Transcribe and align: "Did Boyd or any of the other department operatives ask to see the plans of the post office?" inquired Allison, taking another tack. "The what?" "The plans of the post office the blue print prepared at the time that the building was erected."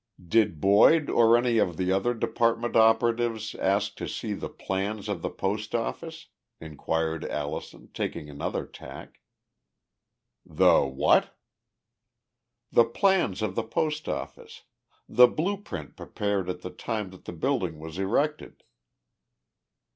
"Did 0.27 0.59
Boyd 0.59 1.11
or 1.11 1.37
any 1.37 1.59
of 1.59 1.77
the 1.77 1.91
other 1.91 2.15
department 2.15 2.75
operatives 2.75 3.53
ask 3.53 3.95
to 3.97 4.07
see 4.07 4.33
the 4.33 4.49
plans 4.49 5.07
of 5.07 5.21
the 5.21 5.29
post 5.29 5.75
office?" 5.75 6.29
inquired 6.59 7.23
Allison, 7.25 7.89
taking 7.93 8.27
another 8.27 8.65
tack. 8.65 9.21
"The 10.43 10.85
what?" 10.85 11.37
"The 12.71 12.85
plans 12.85 13.43
of 13.43 13.53
the 13.53 13.61
post 13.61 14.09
office 14.09 14.63
the 15.07 15.27
blue 15.27 15.57
print 15.57 15.95
prepared 15.95 16.49
at 16.49 16.61
the 16.61 16.71
time 16.71 17.11
that 17.11 17.25
the 17.25 17.31
building 17.33 17.77
was 17.77 17.99
erected." 17.99 18.63